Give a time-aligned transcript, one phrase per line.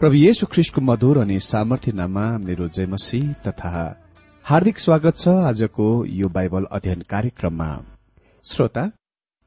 [0.00, 3.82] प्रभु येशु ख्रिस्टको मधुर अनि सामर्थ्य नाममा मेरो जयमसी तथा
[4.44, 7.68] हार्दिक स्वागत छ आजको यो बाइबल अध्ययन कार्यक्रममा।
[8.44, 8.82] श्रोता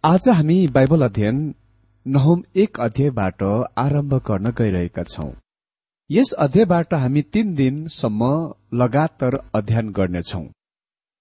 [0.03, 1.41] आज हामी बाइबल अध्ययन
[2.05, 3.43] नहुम एक अध्यायबाट
[3.77, 5.29] आरम्भ गर्न गइरहेका छौं।
[6.09, 8.31] यस अध्यायबाट हामी तीन दिनसम्म
[8.83, 10.43] लगातार अध्ययन गर्नेछौ।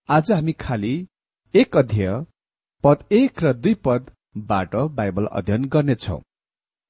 [0.08, 0.94] आज हामी खालि
[1.54, 2.14] एक अध्याय
[2.84, 6.20] पद एक र दुई पदबाट बाइबल अध्ययन गर्नेछौ।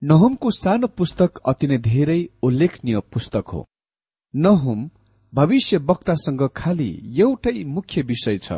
[0.03, 3.61] नहुमको सानो पुस्तक अति नै धेरै उल्लेखनीय पुस्तक हो।
[4.35, 4.89] नहुम
[5.33, 6.89] भविष्य वक्तासँग खालि
[7.21, 8.53] एउटै मुख्य विषय छ।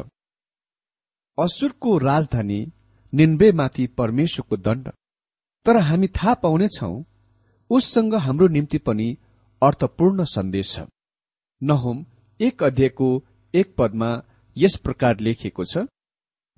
[1.39, 2.61] असुरको राजधानी
[3.13, 4.89] निन्वेमाथि परमेश्वरको दण्ड।
[5.67, 6.91] तर हामी थाहा पाउनेछौ
[7.71, 9.09] उससँग हाम्रो निम्ति पनि
[9.63, 10.87] अर्थपूर्ण सन्देश छ।
[11.63, 12.05] नहुम
[12.41, 13.09] एक अध्ययको
[13.55, 14.11] एक पदमा
[14.57, 15.87] यस प्रकार लेखिएको छ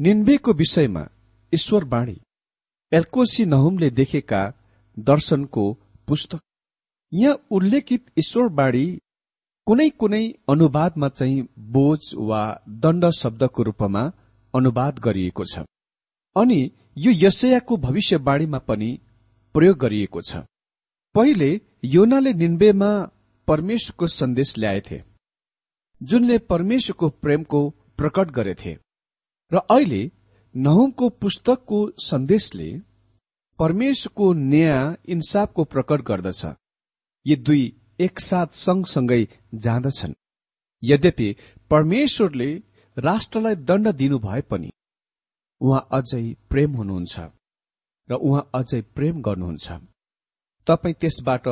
[0.01, 1.05] निन्वेको विषयमा
[1.53, 2.19] ईश्वरवाणी
[2.93, 4.43] एल्कोसी नहुमले देखेका
[4.97, 5.65] दर्शनको
[6.09, 6.41] पुस्तक।
[7.13, 8.85] यहाँ उल्लेखित ईश्वरवाणी
[9.67, 12.43] कुनै कुनै अनुवादमा चाहिँ बोझ वा
[12.83, 14.03] दण्ड शब्दको रूपमा
[14.55, 15.65] अनुवाद गरिएको छ।
[16.37, 16.61] अनि
[16.99, 18.91] यो यसयाको भविष्यवाणीमा पनि
[19.55, 20.43] प्रयोग गरिएको छ।
[21.15, 21.51] पहिले
[21.85, 22.91] योनाले निन्वेमा
[23.49, 25.03] परमेश्वरको सन्देश ल्याएथे
[26.01, 27.61] जुनले परमेश्वरको प्रेमको
[27.99, 28.73] प्रकट गरेथे।
[29.53, 30.03] र अहिले
[30.55, 32.71] नहुमको पुस्तकको सन्देशले
[33.61, 36.45] परमेश्वरको न्याय इन्साफको प्रकट गर्दछ।
[37.27, 37.65] यी दुई
[38.01, 39.23] एकसाथ सँगसँगै
[39.55, 40.15] जाँदछन्।
[40.83, 41.29] यद्यपि
[41.71, 42.51] परमेश्वरले
[42.97, 44.71] राष्ट्रलाई दण्ड दिनु भए पनि
[45.61, 47.29] उहाँ अझै प्रेम हुनुहुन्छ
[48.09, 49.69] र उहाँ अझै प्रेम गर्नुहुन्छ।
[50.67, 51.49] तपाईँ त्यसबाट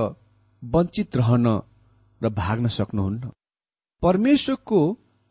[0.62, 1.46] वञ्चित रहन
[2.20, 3.32] र भाग्न सक्नुहुन्न।
[4.02, 4.80] परमेश्वरको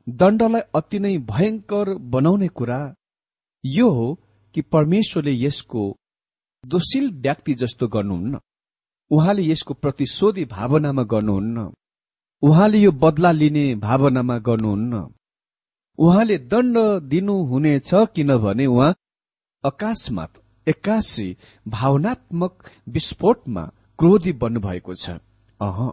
[0.07, 2.81] दण्डलाई अति नै भयंकर बनाउने कुरा
[3.63, 4.07] यो हो
[4.55, 5.83] कि परमेश्वरले यसको
[6.67, 8.39] दोषील व्यक्ति जस्तो गर्नुहुन्न।
[9.11, 11.73] उहाँले यसको प्रतिशोधी भावनामा गर्नुहुन्न।
[12.41, 15.13] उहाँले यो बदला लिने भावनामा गर्नुहुन्न।
[15.97, 18.95] उहाँले दण्ड दिनुहुनेछ किनभने उहाँ
[19.63, 20.33] अकाशमात
[20.67, 21.37] एक्कासी
[21.67, 25.09] भावनात्मक विस्फोटमा क्रोधी बन्नुभएको छ।
[25.61, 25.91] अह।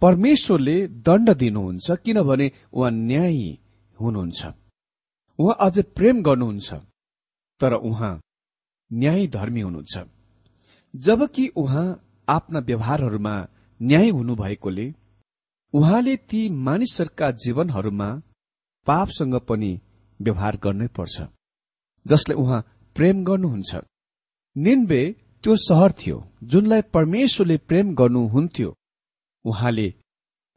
[0.00, 3.58] परमेश्वरले दण्ड दिनुहुन्छ किनभने उहाँ न्यायी
[4.00, 4.46] हुनुहुन्छ।
[5.38, 6.74] उहाँ अझै प्रेम गर्नुहुन्छ।
[7.60, 8.20] तर उहाँ
[8.94, 9.94] न्याय धर्मी हुनुहुन्छ।
[10.94, 11.86] जबकि उहाँ
[12.28, 13.34] आफ्ना व्यवहारहरूमा
[13.80, 14.86] न्याय हुनुभएकोले
[15.74, 18.08] उहाँले ती मानिसहरूका जीवनहरूमा
[18.86, 19.72] पापसँग पनि
[20.20, 21.22] व्यवहार गर्नै पर्छ
[22.06, 22.60] जसले उहाँ
[22.96, 23.74] प्रेम गर्नुहुन्छ।
[24.56, 25.02] निन्बे
[25.44, 28.70] त्यो सहर थियो जुनलाई परमेश्वरले प्रेम गर्नुहुन्थ्यो।
[29.44, 29.88] उहाँले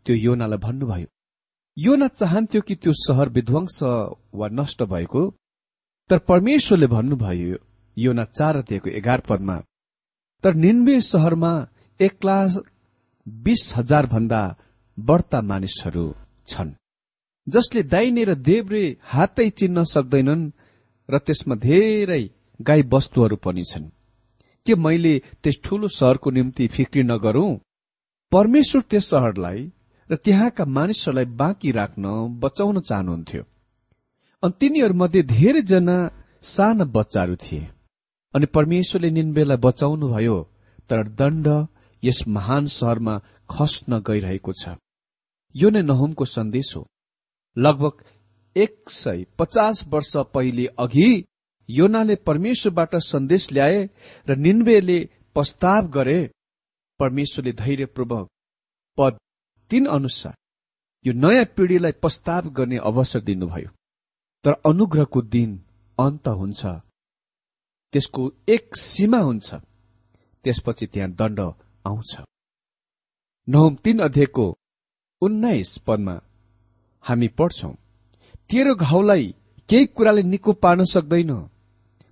[0.05, 1.07] त्यो योनालाई भन्नुभयो
[1.77, 3.79] योना चाहन्थ्यो कि त्यो सहर विध्वंस
[4.33, 5.21] वा नष्ट भएको
[6.09, 7.57] तर परमेश्वरले भन्नुभयो
[7.97, 9.57] योना चार अध्ययको एघार पदमा।
[10.43, 11.53] तर निन्बे सहरमा
[11.99, 12.63] एक लाख
[13.27, 14.41] बीस हजार भन्दा
[14.97, 16.05] बढ्ता मानिसहरू
[16.47, 16.71] छन्
[17.47, 20.51] जसले दाइने र देब्रे हातै चिन्न सक्दैनन्
[21.09, 22.23] र त्यसमा धेरै
[22.59, 23.91] गाई वस्तुहरू पनि छन्।
[24.65, 27.51] के मैले त्यस ठूलो सहरको निम्ति फिक्री नगरौं?
[28.31, 29.71] परमेश्वर त्यस सहरलाई
[30.09, 32.03] र त्यहाँका मानिसहरूलाई बाँकी राख्न
[32.39, 33.43] बचाउन चाहनुहुन्थ्यो।
[34.43, 35.97] अनि तिनीहरूमध्ये धेरैजना
[36.43, 37.67] साना बच्चाहरू थिए।
[38.37, 40.37] अनि परमेश्वरले निन्बेलाई बचाउनुभयो
[40.89, 41.47] तर दण्ड
[42.03, 43.15] यस महान सहरमा
[43.49, 44.75] खस्न गइरहेको छ।
[45.55, 46.85] यो नै नहुमको सन्देश हो।
[47.57, 48.03] लगभग
[48.55, 51.09] एक सय पचास वर्ष पहिले अघि
[51.69, 53.79] योनाले परमेश्वरबाट सन्देश ल्याए
[54.27, 54.99] र निन्वेले
[55.35, 56.19] प्रस्ताव गरे।
[56.99, 58.27] परमेश्वरले धैर्यपूर्वक
[58.97, 59.17] पद
[59.71, 60.35] तीन अनुसार
[61.05, 63.69] यो नयाँ पिढ़ीलाई प्रस्ताव गर्ने अवसर दिनुभयो।
[64.45, 65.49] तर अनुग्रहको दिन
[65.97, 66.65] अन्त हुन्छ।
[67.93, 69.55] त्यसको एक सीमा हुन्छ।
[70.45, 71.39] त्यसपछि त्यहाँ दण्ड
[71.85, 72.11] आउँछ।
[73.47, 74.45] नहुम तीन अध्ययको
[75.21, 76.15] उन्नाइस पदमा
[77.05, 77.71] हामी पढ्छौ
[78.49, 79.35] तेरो घाउलाई
[79.69, 81.31] केही कुराले निको पार्न सक्दैन।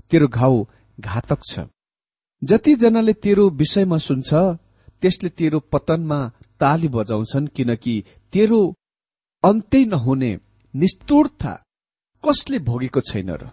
[0.10, 0.63] तेरो घाउ
[1.00, 1.60] घातक छ।
[2.41, 4.34] जतिजनाले तेरो विषयमा सुन्छ
[5.01, 6.20] त्यसले तेरो पतनमा
[6.60, 7.96] ताली बजाउँछन् किनकि
[8.34, 8.60] तेरो
[9.44, 10.32] अन्तै नहुने
[10.74, 11.53] निष्ठुरता
[12.24, 13.44] कसले भोगेको छैन र?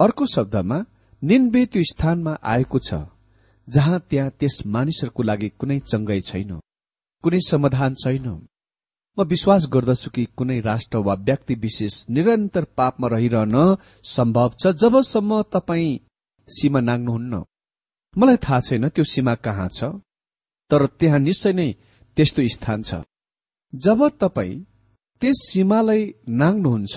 [0.00, 0.78] अर्को शब्दमा
[1.22, 2.94] निन्बे त्यो स्थानमा आएको छ
[3.68, 6.52] जहाँ त्यहाँ त्यस मानिसहरूको लागि कुनै चङ्गाई छैन
[7.24, 8.26] कुनै समाधान छैन।
[9.18, 13.56] म विश्वास गर्दछु कि कुनै राष्ट्र वा व्यक्ति विशेष निरन्तर पापमा रहिरहन
[14.04, 16.00] सम्भव छ जबसम्म तपाईँ
[16.48, 17.34] सीमा नाग्नुहुन्न।
[18.14, 19.94] मलाई थाहा छैन त्यो सीमा कहाँ छ
[20.70, 21.70] तर त्यहाँ निश्चय नै
[22.16, 23.02] त्यस्तो स्थान छ।
[23.72, 24.64] जब तपाईँ
[25.22, 26.02] त्यस सीमालाई
[26.40, 26.94] नाग्नुहुन्छ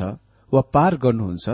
[0.52, 1.48] वा पार गर्नुहुन्छ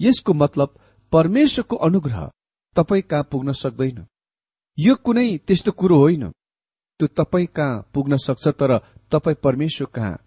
[0.00, 0.78] यसको मतलब
[1.16, 2.30] परमेश्वरको अनुग्रह
[2.76, 4.04] तपाईँ कहाँ पुग्न सक्दैन।
[4.78, 6.24] यो कुनै त्यस्तो कुरो होइन।
[7.00, 8.78] त्यो तपाईँ कहाँ पुग्न सक्छ तर
[9.12, 10.18] तपाईँ परमेश्वर कहाँ?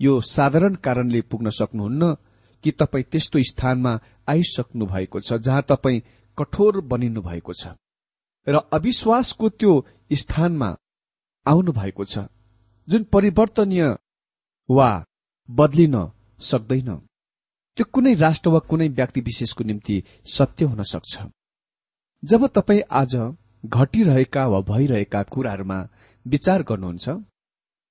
[0.00, 2.14] यो साधारण कारणले पुग्न सक्नुहुन्न
[2.64, 3.92] कि तपाईँ त्यस्तो स्थानमा
[4.28, 6.00] आइसक्नु भएको छ जहाँ तपाईँ
[6.38, 7.72] कठोर बनिनु भएको छ।
[8.46, 9.72] र अविश्वासको त्यो
[10.12, 10.70] स्थानमा
[11.46, 12.28] आउनु भएको छ
[12.88, 13.84] जुन परिवर्तनीय
[14.68, 14.90] वा
[15.48, 15.96] बदलिन
[16.40, 16.90] सक्दैन।
[17.76, 21.12] त्यो कुनै राष्ट्र वा कुनै व्यक्ति विशेषको निम्ति सत्य हुन सक्छ।
[22.22, 23.14] जब तपाईँ आज
[23.64, 25.78] घटिरहेका वा भइरहेका कुराहरूमा
[26.26, 27.08] विचार गर्नुहुन्छ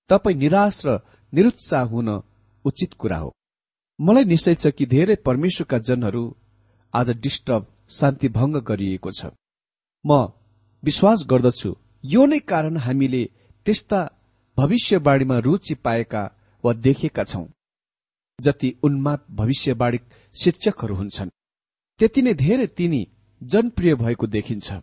[0.09, 0.97] तपाईँ निराश र
[1.33, 2.09] निरुत्साह हुन
[2.65, 3.29] उचित कुरा हो।
[3.99, 6.23] मलाई निश्चय छ कि धेरै परमेश्वरका जनहरू
[6.93, 9.29] आज डिस्टर्ब शान्ति भंग गरिएको छ।
[10.05, 10.11] म
[10.83, 13.23] विश्वास गर्दछु यो नै कारण हामीले
[13.65, 13.99] त्यस्ता
[14.57, 16.23] भविष्यवाणीमा रुचि पाएका
[16.63, 17.45] वा देखेका छौं।
[18.39, 19.99] जति उन्माद भविष्यवाणी
[20.35, 21.29] शिक्षकहरू हुन्छन्।
[21.99, 23.01] त्यति नै धेरै तिनी
[23.41, 24.73] जनप्रिय भएको देखिन्छ।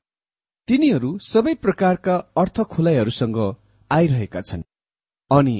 [0.68, 3.38] तिनीहरू सबै प्रकारका अर्थ खुलाइहरूसँग
[3.90, 4.62] आइरहेका छन्।
[5.30, 5.56] अनि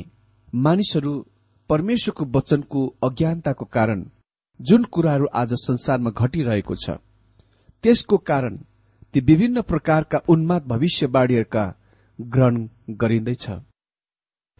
[0.54, 1.12] मानिसहरू
[1.70, 4.04] परमेश्वरको वचनको अज्ञानताको कारण
[4.60, 6.96] जुन कुराहरू आज संसारमा घटिरहेको छ
[7.84, 8.56] त्यसको कारण
[9.14, 11.64] ती विभिन्न प्रकारका उन्माद भविष्यवाणीहरूका
[12.20, 13.46] ग्रहण गरिँदैछ।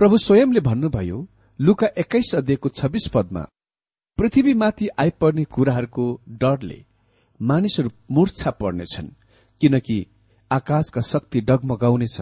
[0.00, 1.18] प्रभु स्वयंले भन्नुभयो
[1.60, 3.40] लुका एक्काइस अध्ययको छब्बीस पदमा
[4.18, 6.78] पृथ्वीमाथि आइपर्ने कुराहरूको डरले
[7.40, 9.08] मानिसहरू मूर्छा पर्नेछन्
[9.60, 10.06] किनकि
[10.50, 12.20] आकाशका शक्ति डगमगाउनेछ।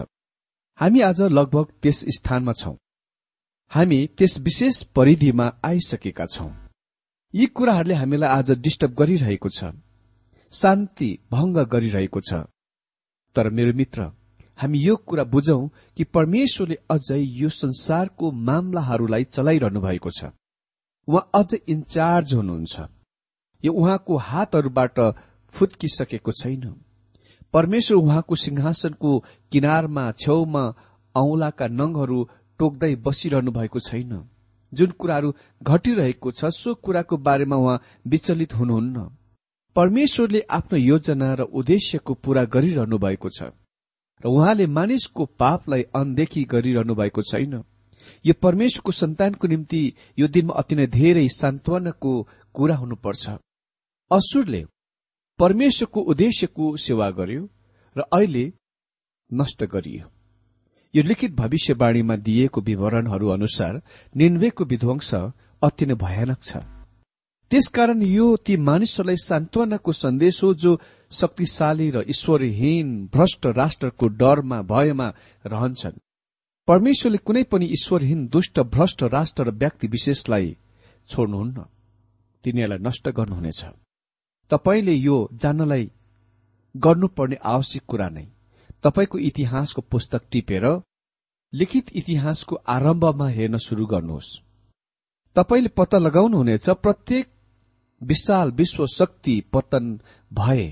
[0.79, 2.75] हामी आज लगभग त्यस स्थानमा छौं।
[3.71, 6.51] हामी त्यस विशेष परिधिमा आइसकेका छौं।
[7.33, 9.73] यी कुराहरूले हामीलाई आज डिस्टर्ब गरिरहेको छ।
[10.51, 12.43] शान्ति भंग गरिरहेको छ।
[13.35, 14.11] तर मेरो मित्र
[14.61, 20.25] हामी यो कुरा बुझौं कि परमेश्वरले अझै यो संसारको मामलाहरूलाई चलाइरहनु भएको छ।
[21.07, 22.75] उहाँ अझ इन्चार्ज हुनुहुन्छ।
[23.63, 24.99] यो उहाँको हातहरूबाट
[25.53, 26.75] फुत्किसकेको छैन।
[27.53, 29.11] परमेश्वर उहाँको सिंहासनको
[29.51, 30.63] किनारमा छेउमा
[31.15, 32.19] औंलाका नङहरू
[32.59, 34.13] टोक्दै बसिरहनु भएको छैन।
[34.73, 39.09] जुन कुराहरू घटिरहेको छ सो कुराको बारेमा उहाँ विचलित हुनुहुन्न।
[39.75, 43.51] परमेश्वरले आफ्नो योजना र उद्देश्यको पूरा गरिरहनु भएको छ।
[44.23, 47.63] र उहाँले मानिसको पापलाई अनदेखि गरिरहनु भएको छैन।
[48.25, 49.81] यो परमेश्वरको सन्तानको निम्ति
[50.19, 52.11] यो दिनमा अति नै धेरै सान्त्वनाको
[52.53, 53.29] कुरा हुनुपर्छ।
[54.11, 54.65] असुरले
[55.39, 57.49] परमेश्वरको उद्देश्यको सेवा गर्यो
[57.95, 58.45] र अहिले
[59.33, 60.05] नष्ट गरियो।
[60.93, 63.81] यो लिखित भविष्यवाणीमा दिएको विवरणहरू अनुसार
[64.15, 65.13] निन्वेको विध्वंस
[65.61, 66.80] अति नै भयानक छ।
[67.51, 70.71] त्यसकारण यो ती मानिसहरूलाई सान्त्वनाको सन्देश हो जो
[71.11, 75.07] शक्तिशाली र ईश्वरहीन भ्रष्ट राष्ट्रको डरमा भयमा
[75.45, 75.99] रहन्छन्।
[76.67, 80.57] परमेश्वरले कुनै पनि ईश्वरहीन दुष्ट भ्रष्ट राष्ट्र र व्यक्ति विशेषलाई
[81.09, 81.65] छोड्नुहुन्न।
[82.43, 83.65] तिनीहरूलाई नष्ट गर्नुहुनेछ।
[84.51, 85.91] तपाईँले यो जान्नलाई
[86.75, 88.25] गर्नुपर्ने आवश्यक कुरा नै।
[88.83, 90.65] तपाईँको इतिहासको पुस्तक टिपेर
[91.53, 94.39] लिखित इतिहासको आरम्भमा हेर्न शुरू गर्नुहोस्।
[95.35, 97.27] तपाईँले पत्ता लगाउनुहुनेछ प्रत्येक
[98.01, 99.99] विशाल विश्व शक्ति पतन
[100.31, 100.65] भए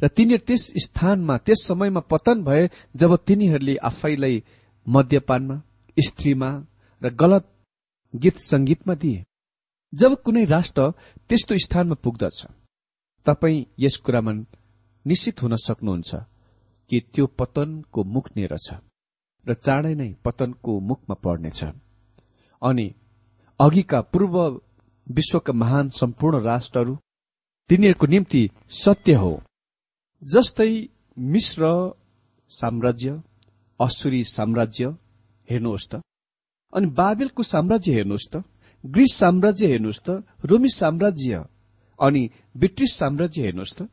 [0.00, 4.42] र तिनीहरू त्यस स्थानमा त्यस समयमा पतन भए जब तिनीहरूले आफैलाई
[4.86, 5.62] मद्यपानमा
[5.96, 6.50] स्त्रीमा
[7.02, 7.44] र गलत
[8.14, 9.24] गीत संगीतमा दिए।
[9.92, 10.90] जब कुनै राष्ट्र
[11.28, 12.38] त्यस्तो स्थानमा पुग्दछ
[13.26, 14.32] तपाईँ यस कुरामा
[15.04, 16.14] निश्चित हुन सक्नुहुन्छ
[16.90, 18.74] कि त्यो पतनको मुख नेर छ
[19.46, 21.60] र चाँडै नै पतनको मुखमा पर्नेछ।
[22.62, 22.86] अनि
[23.60, 24.36] अघिका पूर्व
[25.08, 26.96] विश्वका महान सम्पूर्ण राष्ट्रहरू
[27.68, 29.42] तिनीहरूको निम्ति सत्य हो।
[30.22, 31.92] जस्तै मिश्र
[32.48, 33.22] साम्राज्य
[33.80, 34.96] असुरी साम्राज्य
[35.50, 36.00] हेर्नुहोस् त।
[36.72, 38.44] अनि बाबेलको साम्राज्य हेर्नुहोस् त।
[38.86, 40.10] ग्रिस साम्राज्य हेर्नुहोस् त।
[40.44, 41.44] रोमी साम्राज्य
[42.00, 43.88] अनि ब्रिटिस साम्राज्य हेर्नुहोस् त।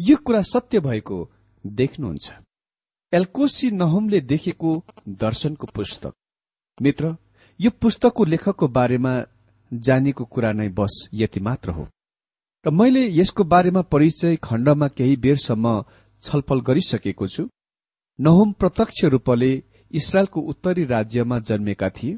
[0.00, 1.30] यो कुरा सत्य भएको
[1.66, 2.32] देख्नुहुन्छ।
[3.12, 6.12] एल्कोसी नहोमले देखेको दर्शनको पुस्तक।
[6.82, 7.16] मित्र
[7.60, 9.22] यो पुस्तकको लेखकको बारेमा
[9.72, 11.88] जानेको कुरा नै बस यति मात्र हो।
[12.64, 15.82] र मैले यसको बारेमा परिचय खण्डमा केही बेरसम्म
[16.22, 17.48] छलफल गरिसकेको छु।
[18.18, 19.50] नहुम प्रत्यक्ष रूपले
[19.90, 22.16] इसरायलको उत्तरी राज्यमा जन्मेका थिए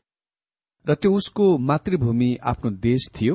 [0.86, 3.34] र त्यो उसको मातृभूमि आफ्नो देश थियो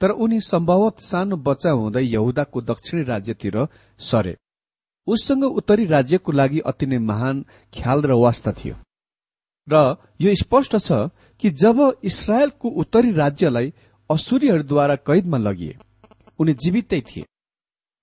[0.00, 3.56] तर उनी सम्भवत सानो बच्चा हुँदै यहुदाको दक्षिणी राज्यतिर
[4.00, 4.36] सरे।
[5.06, 8.74] उससँग उत्तरी राज्यको लागि अति नै महान ख्याल र वास्ता थियो।
[9.68, 10.92] र यो स्पष्ट छ
[11.40, 13.72] कि जब इसरायलको उत्तरी राज्यलाई
[14.10, 15.76] असुरीहरूद्वारा कैदमा लगिए
[16.38, 17.24] उनी जीवितै थिए।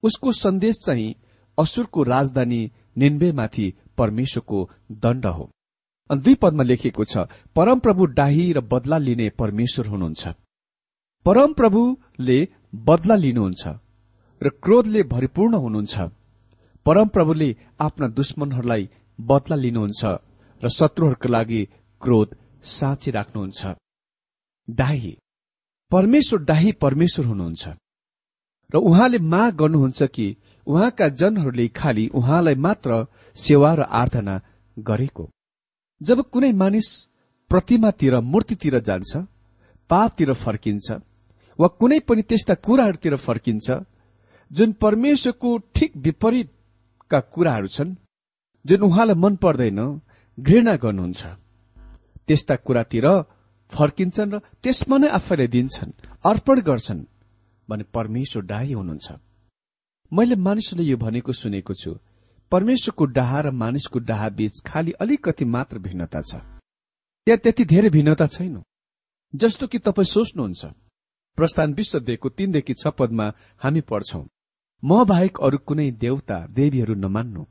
[0.03, 1.15] उसको सन्देश चाहिँ
[1.57, 2.61] असुरको राजधानी
[2.97, 4.59] निन्वेमाथि परमेश्वरको
[5.03, 5.49] दण्ड हो।
[6.09, 10.27] अनि दुई पदमा लेखिएको छ परमप्रभु डाही र बदला लिने परमेश्वर हुनुहुन्छ।
[11.25, 12.39] परमप्रभुले
[12.87, 13.63] बदला लिनुहुन्छ
[14.41, 15.95] र क्रोधले भरिपूर्ण हुनुहुन्छ।
[16.85, 20.03] परमप्रभुले आफ्ना दुश्मनहरूलाई बदला लिनुहुन्छ।
[20.65, 21.61] र शत्रुहरूका लागि
[22.01, 22.35] क्रोध
[22.69, 23.75] साँची राख्नुहुन्छ
[24.67, 25.17] डाही
[25.91, 27.67] परमेश्वर डाही परमेश्वर हुनुहुन्छ।
[28.69, 30.25] र उहाँले माग गर्नुहुन्छ कि
[30.67, 33.05] उहाँका जनहरूले खालि उहाँलाई मात्र
[33.35, 34.35] सेवा र आराधना
[34.77, 35.29] गरेको।
[36.01, 36.87] जब कुनै मानिस
[37.51, 39.17] प्रतिमातिर मूर्तितिर जान्छ
[39.89, 40.91] पापतिर फर्किन्छ
[41.59, 43.67] वा कुनै पनि त्यस्ता कुराहरूतिर फर्किन्छ
[44.51, 47.95] जुन परमेश्वरको ठिक विपरीतका कुराहरू छन्
[48.65, 49.79] जुन उहाँलाई मन पर्दैन
[50.37, 51.21] घृणा गर्नुहुन्छ।
[52.27, 53.07] त्यस्ता कुरातिर
[53.71, 55.91] फर्किन्छन् र त्यसमा नै आफैलाई दिन्छन्
[56.25, 57.03] अर्पण गर्छन्
[57.69, 59.07] भने परमेश्वर डाही हुनुहुन्छ।
[60.11, 61.91] मैले मानिसले यो भनेको सुनेको छु
[62.51, 66.31] परमेश्वरको डाहा र मानिसको डाहा बीच खालि अलिकति मात्र भिन्नता छ।
[67.27, 68.61] त्यहाँ त्यति धेरै भिन्नता छैन।
[69.33, 70.65] जस्तो कि तपाईँ सोच्नुहुन्छ
[71.37, 73.25] प्रस्थान विश्व दिएको तीनदेखि छ पदमा
[73.63, 74.23] हामी पढ्छौं
[74.83, 77.43] म बाहेक अरू कुनै देवता देवीहरू नमान्नु।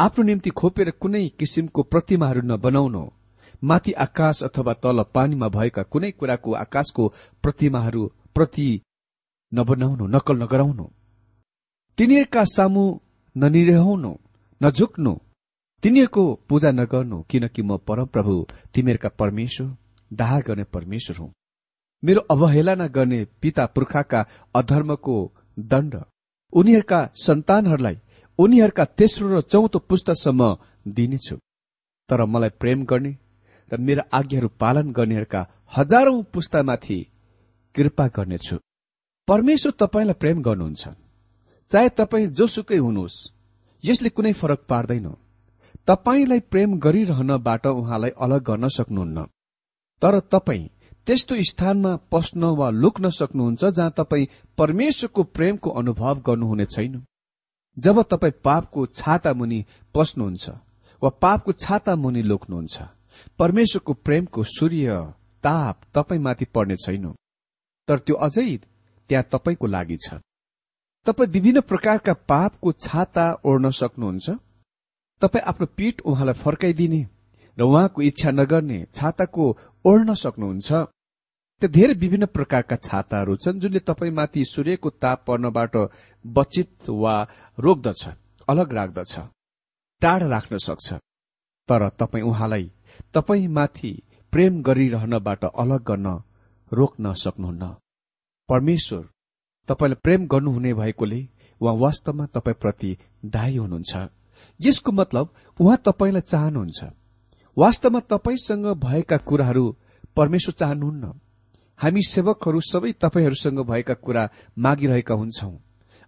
[0.00, 3.02] आफ्नो निम्ति खोपेर कुनै किसिमको प्रतिमाहरू नबनाउनु
[3.62, 7.08] माथि आकाश अथवा तल पानीमा भएका कुनै कुराको आकाशको
[7.42, 8.02] प्रतिमाहरू
[8.34, 8.68] प्रति
[9.52, 10.86] नबनाउनु नकल नगराउनु
[11.98, 12.84] तिनीहरूका सामु
[13.36, 14.12] ननिरहनु
[14.60, 15.12] नझुक्नु
[15.82, 18.34] तिनीहरूको पूजा नगर्नु किनकि म परमप्रभु
[18.74, 19.76] तिमीहरूका परमेश्वर
[20.10, 21.32] डाहा गर्ने परमेश्वर हुँ।
[22.02, 25.16] मेरो अवहेलना गर्ने पिता पुर्खाका अधर्मको
[25.58, 25.94] दण्ड
[26.52, 27.98] उनीहरूका सन्तानहरूलाई
[28.40, 30.42] उनीहरूका तेस्रो र चौथो पुस्तासम्म
[30.88, 31.36] दिनेछु।
[32.08, 33.12] तर मलाई प्रेम गर्ने
[33.70, 35.40] र मेरा आज्ञाहरू पालन गर्नेहरूका
[35.76, 36.98] हजारौं पुस्तामाथि
[37.74, 38.56] कृपा गर्नेछु।
[39.28, 40.88] परमेश्वर तपाईँलाई प्रेम गर्नुहुन्छ।
[41.70, 43.18] चाहे तपाईँ जोसुकै हुनुहोस्
[43.84, 45.06] यसले कुनै फरक पार्दैन।
[45.86, 49.18] तपाईँलाई प्रेम गरिरहनबाट उहाँलाई अलग गर्न सक्नुहुन्न।
[50.02, 50.68] तर तपाईँ
[51.06, 56.94] त्यस्तो स्थानमा पस्न वा लुक्न सक्नुहुन्छ जहाँ तपाईँ परमेश्वरको प्रेमको अनुभव गर्नुहुने छैन।
[57.76, 60.50] जब तपाईँ पापको छाता मुनि पस्नुहुन्छ
[61.02, 62.82] वा पापको छाता मुनि लुक्नुहुन्छ
[63.38, 64.96] परमेश्वरको प्रेमको सूर्य
[65.44, 67.06] ताप तपाईँमाथि पर्ने छैन।
[67.88, 68.56] तर त्यो अझै
[69.10, 70.20] त्यहाँ तपाईँको लागि छ।
[71.06, 74.30] तपाईँ विभिन्न प्रकारका पापको छाता ओढ्न सक्नुहुन्छ?
[75.22, 77.02] तपाईँ आफ्नो पीठ उहाँलाई फर्काइदिने
[77.58, 79.44] र उहाँको इच्छा नगर्ने छाताको
[79.84, 80.72] ओढ्न सक्नुहुन्छ?
[81.62, 85.74] त्यो धेरै विभिन्न प्रकारका छाताहरू छन् जुनले तपाईँमाथि सूर्यको ताप पर्नबाट
[86.24, 87.14] बचित वा
[87.58, 88.02] रोक्दछ
[88.48, 89.14] अलग राख्दछ
[90.02, 90.88] टाढा राख्न सक्छ।
[91.68, 92.64] तर तपाईँ उहाँलाई
[93.14, 93.92] तपाईँमाथि
[94.32, 96.08] प्रेम गरिरहनबाट अलग गर्न
[96.72, 97.64] रोक्न सक्नुहुन्न।
[98.48, 99.04] परमेश्वर
[99.68, 101.20] तपाईँलाई प्रेम गर्नुहुने भएकोले
[101.60, 104.08] उहाँ वास्तवमा तपाईँप्रति दायी हुनुहुन्छ।
[104.60, 106.84] यसको मतलब उहाँ तपाईँलाई चाहनुहुन्छ।
[107.56, 109.64] वास्तवमा तपाईँसँग भएका कुराहरू
[110.16, 111.12] परमेश्वर चाहनुहुन्न।
[111.80, 115.50] हामी सेवकहरू सबै तपाईँहरूसँग भएका कुरा मागिरहेका हुन्छौ।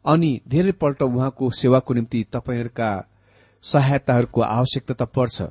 [0.04, 2.90] अनि धेरैपल्ट उहाँको सेवाको निम्ति तपाईँहरूका
[3.62, 5.42] सहायताहरूको आवश्यकता त पर्छ।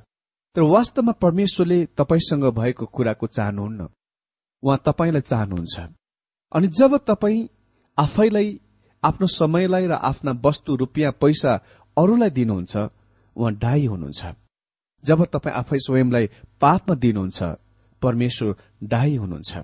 [0.56, 3.88] तर वास्तवमा परमेश्वरले तपाईँसँग भएको कुराको चाहनुहुन्न।
[4.64, 5.80] उहाँ तपाईँलाई चाहनुहुन्छ।
[6.52, 7.48] अनि जब तपाईँ
[7.98, 8.60] आफैलाई
[9.04, 11.52] आफ्नो समयलाई र आफ्ना वस्तु रुपियाँ पैसा
[11.98, 12.78] अरूलाई दिनुहुन्छ
[13.36, 14.26] उहाँ डाही हुनुहुन्छ।
[15.04, 16.30] जब तपाईँ आफै स्वयंलाई
[16.62, 17.44] पापमा दिनुहुन्छ
[18.02, 19.58] परमेश्वर डाही हुनुहुन्छ।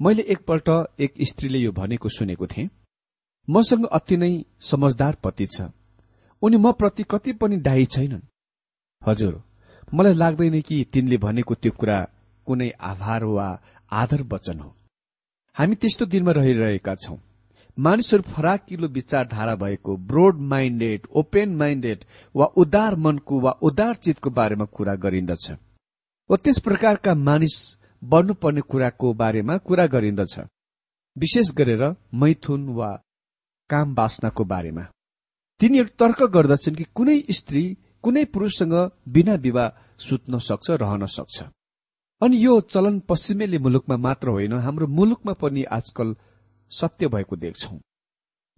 [0.00, 0.68] मैले एकपल्ट
[1.00, 2.68] एक स्त्रीले यो भनेको सुनेको थिएँ।
[3.48, 5.70] मसँग अति नै समझदार पति छ।
[6.42, 8.20] उनी म प्रति कति पनि डाही छैनन्।
[9.02, 9.42] हजुर
[9.94, 11.98] मलाई लाग्दैन कि तिनले भनेको त्यो कुरा
[12.46, 13.48] कुनै आभार वा
[13.92, 14.74] आदर वचन हो।
[15.56, 17.16] हामी त्यस्तो दिनमा रहिरहेका छौं।
[17.78, 24.64] मानिसहरू फराकिलो विचारधारा भएको ब्रोड माइन्डेड ओपेन माइन्डेड वा उदार मनको वा उदार चितको बारेमा
[24.64, 25.50] कुरा गरिन्दछ।
[26.30, 27.56] वा त्यस प्रकारका मानिस
[28.02, 30.38] बन्नुपर्ने कुराको बारेमा कुरा गरिन्दछ।
[31.16, 31.82] विशेष गरेर
[32.14, 32.90] मैथुन वा
[33.70, 34.82] काम बारेमा।
[35.60, 37.62] तिनीहरू तर्क गर्दछन् कि कुनै स्त्री
[38.02, 38.74] कुनै पुरूषसँग
[39.08, 41.42] बिना विवाह सुत्न सक्छ रहन सक्छ।
[42.22, 46.16] अनि यो चलन पश्चिमेली मुलुकमा मात्र होइन हाम्रो मुलुकमा पनि आजकल
[46.70, 47.78] सत्य भएको देख्छौ।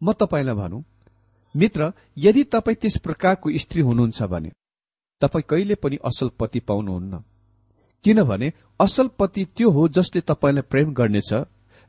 [0.02, 0.84] म तपाईँलाई भनौँ
[1.56, 4.50] मित्र यदि तपाईँ त्यस प्रकारको स्त्री हुनुहुन्छ भने
[5.20, 7.22] तपाईँ कहिले पनि असल पति पाउनुहुन्न।
[8.04, 11.32] किनभने असल पति त्यो हो जसले तपाईँलाई प्रेम गर्नेछ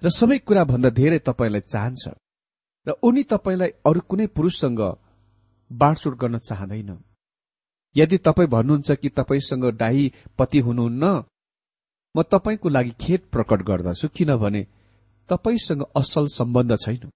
[0.02, 2.04] र सबै कुरा भन्दा धेरै तपाईँलाई चाहन्छ
[2.88, 4.82] र उनी तपाईँलाई अरू कुनै पुरूषसँग
[5.72, 6.92] बाँडचुट गर्न चाहँदैन।
[7.96, 11.06] यदि तपाईँ भन्नुहुन्छ कि तपाईँसँग डाही पति हुनुहुन्न
[12.16, 14.62] म तपाईँको लागि खेत प्रकट गर्दछु किनभने
[15.30, 17.10] तपाईँसँग असल सम्बन्ध छैन।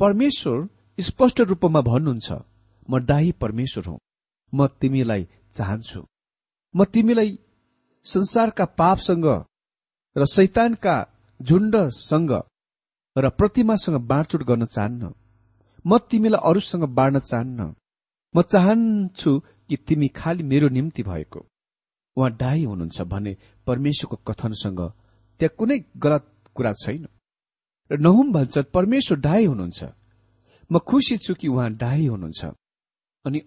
[0.00, 0.66] परमेश्वर
[0.98, 2.32] स्पष्ट रूपमा भन्नुहुन्छ
[2.88, 3.98] म डाही परमेश्वर हुँ।
[4.52, 6.00] म तिमीलाई चाहन्छु।
[6.74, 7.38] म तिमीलाई
[8.06, 9.26] संसारका पापसँग
[10.16, 10.96] र शैतानका
[11.40, 12.32] झुण्डसँग
[13.16, 15.12] र प्रतिमासँग बाँडचुट गर्न चाहन्न।
[15.86, 17.74] म तिमीलाई अरूसँग बाँड्न चाहन्न।
[18.34, 19.38] म चाहन्छु
[19.68, 21.46] कि तिमी खालि मेरो निम्ति भएको।
[22.16, 24.80] उहाँ डाही हुनुहुन्छ भने परमेश्वरको कथनसँग
[25.40, 27.06] त्यहाँ कुनै गलत कुरा छैन।
[27.90, 29.84] र नहुम भन्छन् परमेश्वर डाही हुनुहुन्छ।
[30.70, 32.44] म खुसी छु कि उहाँ डाही हुनुहुन्छ।
[33.24, 33.40] अनि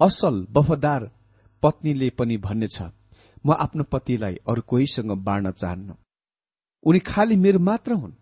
[0.00, 1.10] असल वफादार
[1.62, 2.82] पत्नीले पनि भन्नेछ
[3.46, 5.94] म आफ्नो पतिलाई अरू कोहीसँग बाँड्न चाहन्न।
[6.86, 8.12] उनी खालि मेरो मात्र हुन्।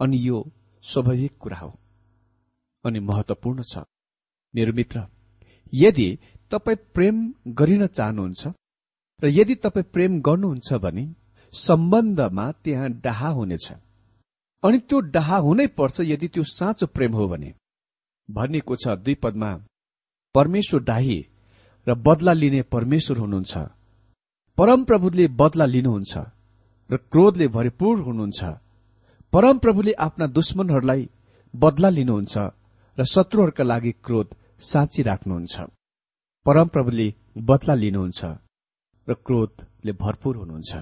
[0.00, 0.50] अनि यो
[0.82, 1.78] स्वाभाविक कुरा हो।
[2.84, 3.78] अनि महत्वपूर्ण छ।
[4.54, 5.06] मेरो मित्र
[5.74, 6.18] यदि
[6.50, 8.46] तपाईँ प्रेम गरिन चाहनुहुन्छ
[9.22, 11.14] र यदि तपाईँ प्रेम गर्नुहुन्छ भने
[11.52, 13.72] सम्बन्धमा त्यहाँ डाहा हुनेछ।
[14.62, 17.54] अनि त्यो डाहा हुनै पर्छ यदि त्यो साँचो प्रेम हो भने।
[18.30, 19.50] भनिएको छ दुई पदमा
[20.34, 21.26] परमेश्वर डाही
[21.86, 23.58] र बदला लिने परमेश्वर हुनुहुन्छ।
[24.58, 26.12] परमप्रभुले बदला लिनुहुन्छ
[26.90, 28.40] र क्रोधले भरिपूर हुनुहुन्छ।
[29.32, 31.02] परमप्रभुले आफ्ना दुश्मनहरूलाई
[31.54, 32.34] बदला लिनुहुन्छ
[32.98, 34.28] र शत्रुहरूका लागि क्रोध
[34.60, 35.54] साँची राख्नुहुन्छ।
[36.46, 37.06] परमप्रभुले
[37.48, 38.20] बदला लिनुहुन्छ
[39.08, 40.72] र क्रोधले भरपूर हुनुहुन्छ।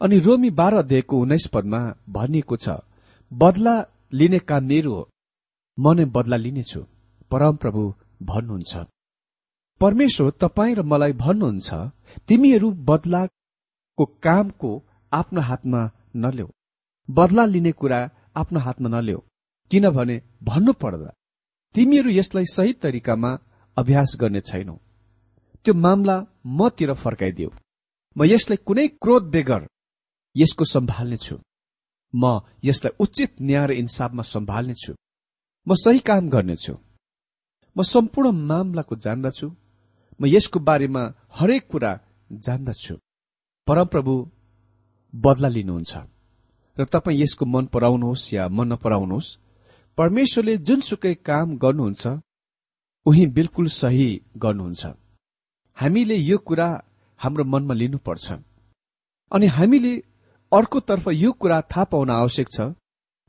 [0.00, 1.80] अनि रोमी बाह्र अध्यायको उन्नाइस पदमा
[2.10, 2.68] भनिएको छ
[3.32, 3.74] बदला
[4.12, 5.08] लिने काम मेरो हो
[5.78, 6.80] म नै बदला लिनेछु
[7.30, 7.82] परमप्रभु
[8.22, 8.74] भन्नुहुन्छ।
[9.80, 11.68] परमेश्वर तपाईँ र मलाई भन्नुहुन्छ
[12.28, 14.70] तिमीहरू बदलाको कामको
[15.12, 15.82] आफ्नो हातमा
[16.16, 16.48] नल्याउ
[17.08, 18.00] बदला लिने कुरा
[18.36, 19.20] आफ्नो हातमा नल्याउ
[19.70, 20.16] किनभने
[20.48, 21.10] भन्नु पर्दा
[21.74, 23.30] तिमीहरू यसलाई सही तरिकामा
[23.76, 24.74] अभ्यास गर्ने छैनौ।
[25.64, 26.16] त्यो मामला
[26.58, 27.50] मतिर फर्काइदियो।
[28.16, 29.62] म यसलाई कुनै क्रोध बेगर
[30.36, 31.36] यसको सम्हाल्नेछु
[32.14, 32.24] म
[32.64, 34.92] यसलाई उचित न्याय र इन्साफमा सम्हाल्नेछु
[35.66, 36.74] म सही काम गर्नेछु।
[37.76, 39.48] म सम्पूर्ण मामलाको जान्दछु।
[40.20, 41.02] म यसको बारेमा
[41.32, 41.92] हरेक कुरा
[42.44, 42.94] जान्दछु।
[43.66, 44.14] परमप्रभु
[45.14, 45.92] बदला लिनुहुन्छ।
[46.76, 49.36] र तपाईँ यसको मन पराउनुहोस् या मन नपराउनुहोस्
[49.98, 52.06] परमेश्वरले जुनसुकै काम गर्नुहुन्छ
[53.06, 54.86] उही बिल्कुल सही गर्नुहुन्छ।
[55.76, 56.68] हामीले यो कुरा
[57.20, 58.26] हाम्रो मनमा लिनुपर्छ।
[59.32, 59.94] अनि हामीले
[60.52, 62.60] अर्कोतर्फ यो कुरा थाहा पाउन आवश्यक छ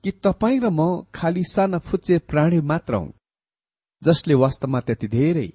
[0.04, 3.08] कि तपाईँ र म खालि साना फुच्चे प्राणी मात्र हौ
[4.02, 5.47] जसले वास्तवमा त्यति धेरै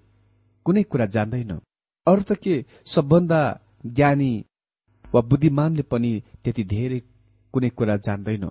[0.64, 1.52] कुनै कुरा जान्दैन।
[2.06, 2.54] अरू त के
[2.86, 3.40] सबभन्दा
[3.86, 4.32] ज्ञानी
[5.04, 6.12] वा बुद्धिमानले पनि
[6.44, 7.00] त्यति धेरै
[7.54, 8.44] कुनै कुरा जान्दैन।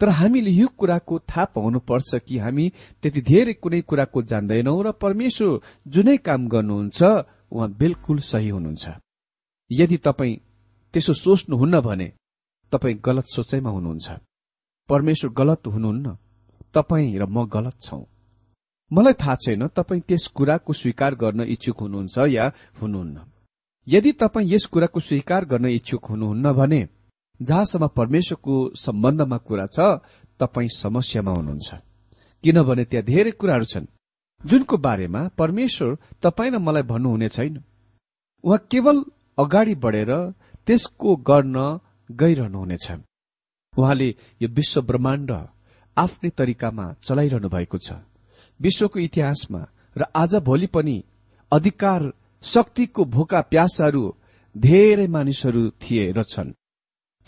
[0.00, 2.64] तर हामीले यो कुराको थाहा पाउनु पर्छ कि हामी
[3.02, 7.00] त्यति धेरै कुनै कुराको जान्दैनौ र परमेश्वर जुनै काम गर्नुहुन्छ
[7.52, 8.84] उहाँ बिल्कुल सही हुनुहुन्छ।
[9.70, 10.40] यदि तपाईँ
[10.94, 12.08] त्यसो सोच्नुहुन्न भने
[12.72, 14.08] तपाईँ गलत सोचाइमा हुनुहुन्छ।
[14.88, 16.16] परमेश्वर गलत हुनुहुन्न।
[16.74, 18.02] तपाईँ र म गलत छौं।
[18.90, 23.16] मलाई थाहा छैन तपाईँ त्यस कुराको स्वीकार गर्न इच्छुक हुनुहुन्छ या हुनुहुन्न।
[23.86, 26.80] यदि तपाईँ यस कुराको स्वीकार गर्न इच्छुक हुनुहुन्न भने
[27.40, 29.78] जहाँसम्म परमेश्वरको सम्बन्धमा कुरा छ
[30.40, 31.68] तपाईँ समस्यामा हुनुहुन्छ।
[32.44, 33.86] किनभने त्यहाँ धेरै कुराहरू छन्
[34.40, 37.62] जुनको बारेमा परमेश्वर तपाईँ र मलाई भन्नुहुने छैन।
[38.44, 38.96] उहाँ केवल
[39.38, 40.12] अगाडि बढेर
[40.66, 41.56] त्यसको गर्न
[42.10, 42.86] गइरहनुहुनेछ
[43.74, 44.08] उहाँले
[44.40, 45.30] यो विश्व ब्रह्माण्ड
[45.96, 47.92] आफ्नै तरिकामा चलाइरहनु भएको छ।
[48.60, 49.62] विश्वको इतिहासमा
[49.96, 50.96] र आज भोलि पनि
[51.52, 52.02] अधिकार
[52.42, 54.02] शक्तिको भोका प्यासाहरू
[54.56, 56.52] धेरै मानिसहरू थिए र छन्।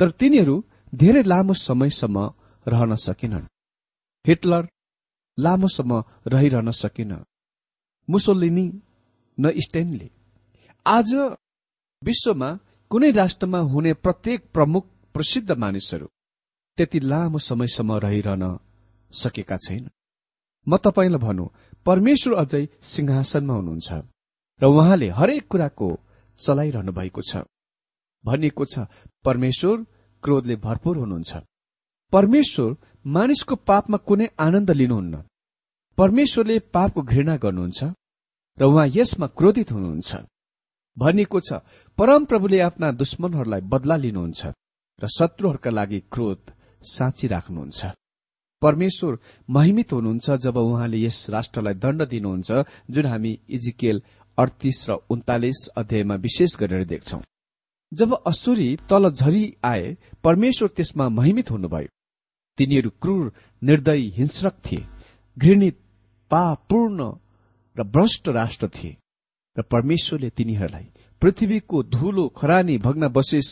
[0.01, 0.57] तर तिनीहरू
[0.95, 2.19] धेरै लामो समयसम्म
[2.67, 3.51] रहन सकेनन्।
[4.25, 4.69] हिटलर
[5.39, 5.93] लामोसम्म
[6.27, 7.13] रहिरहन सकेन।
[8.09, 8.67] मुसोलिनी
[9.39, 10.11] न स्टेनले।
[10.87, 11.15] आज
[12.03, 12.51] विश्वमा
[12.91, 16.07] कुनै राष्ट्रमा हुने प्रत्येक प्रमुख प्रसिद्ध मानिसहरू
[16.79, 18.45] त्यति लामो समयसम्म रहिरहन
[19.13, 19.89] सकेका छैन
[20.67, 21.53] म तपाईँलाई भनौँ
[21.87, 23.91] परमेश्वर अझै सिंहासनमा हुनुहुन्छ
[24.61, 25.89] र उहाँले हरेक कुराको
[26.39, 27.33] चलाइरहनु भएको छ।
[28.25, 28.87] भनिएको छ
[29.25, 29.77] परमेश्वर
[30.23, 31.33] क्रोधले भरपूर हुनुहुन्छ।
[32.13, 35.15] परमेश्वर मानिसको पापमा कुनै आनन्द लिनुहुन्न।
[35.99, 37.81] परमेश्वरले पापको घृणा गर्नुहुन्छ
[38.59, 40.11] र उहाँ यसमा क्रोधित हुनुहुन्छ।
[40.97, 41.51] भनिएको छ
[41.99, 44.41] परमप्रभुले आफ्ना दुश्मनहरूलाई बदला लिनुहुन्छ
[44.99, 46.41] र शत्रुहरूका लागि क्रोध
[46.83, 47.81] साँची राख्नुहुन्छ।
[48.63, 49.19] परमेश्वर
[49.51, 54.03] महिमित हुनुहुन्छ जब उहाँले यस राष्ट्रलाई दण्ड दिनुहुन्छ जुन हामी इजिकेल
[54.39, 57.21] अडतिस र उन्तालिस अध्यायमा विशेष गरेर देख्छौ।
[57.93, 61.89] जब असुरी तल झरी आए परमेश्वर त्यसमा महिमित हुनुभयो।
[62.59, 64.85] तिनीहरू क्रूर निर्दयी हिंस्रक थिए।
[65.37, 65.77] घृणित
[66.31, 67.13] पापूर्ण
[67.77, 68.97] र भ्रष्ट राष्ट्र थिए।
[69.57, 70.87] र परमेश्वरले तिनीहरूलाई
[71.23, 73.49] पृथ्वीको धूलो खरानी भग्न बसेस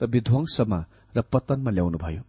[0.00, 0.84] र विध्वंसमा
[1.16, 2.22] र पतनमा ल्याउनुभयो।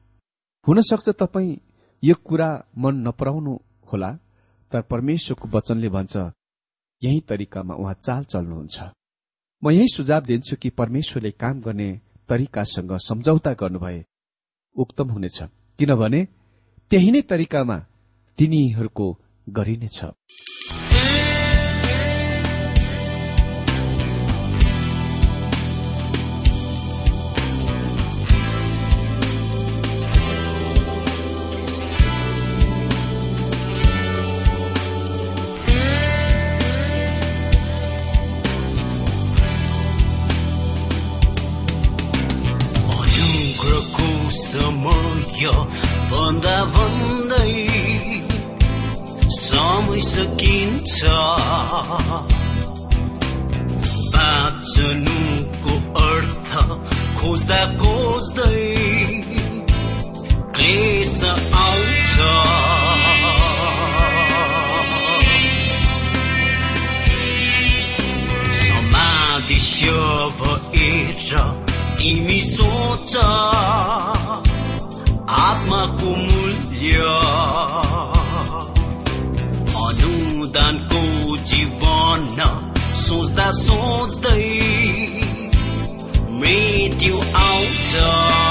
[0.68, 1.56] हुन सक्छ तपाईँ
[2.04, 3.54] यो कुरा मन नपराउनु
[3.92, 4.12] होला
[4.72, 6.16] तर परमेश्वरको वचनले भन्छ
[7.02, 8.78] यही तरिकामा उहाँ चाल चल्नुहुन्छ।
[9.64, 11.90] म यही सुझाव दिन्छु कि परमेश्वरले काम गर्ने
[12.30, 14.00] तरिकासँग सम्झौता गर्नुभए
[14.76, 15.40] उक्तम हुनेछ
[15.80, 16.22] किनभने
[16.92, 17.78] त्यही नै तरिकामा
[18.40, 19.08] तिनीहरूको
[19.48, 20.00] गरिनेछ।
[81.46, 82.22] जीवन
[82.96, 84.46] सोच्दा सोच्दै
[86.40, 88.51] मृत्यु आउँछ।